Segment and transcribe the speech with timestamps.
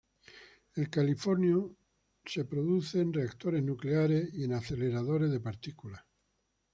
[0.73, 1.75] El californio
[2.25, 6.03] es producido en reactores nucleares y en aceleradores de partículas.